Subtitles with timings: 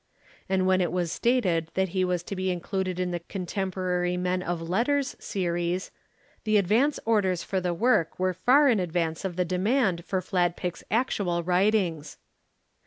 [0.49, 4.41] And when it was stated that he was to be included in the Contemporary Men
[4.41, 5.91] of Letters Series,
[6.43, 10.83] the advance orders for the work were far in advance of the demand for Fladpick's
[10.89, 12.17] actual writings.